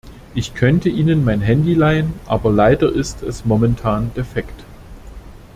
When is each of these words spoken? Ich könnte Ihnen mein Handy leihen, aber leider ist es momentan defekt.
Ich 0.33 0.55
könnte 0.55 0.89
Ihnen 0.89 1.23
mein 1.23 1.41
Handy 1.41 1.75
leihen, 1.75 2.13
aber 2.25 2.49
leider 2.51 2.91
ist 2.91 3.21
es 3.21 3.45
momentan 3.45 4.11
defekt. 4.15 4.63